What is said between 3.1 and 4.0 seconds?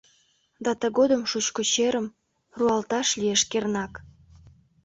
лиеш кернак.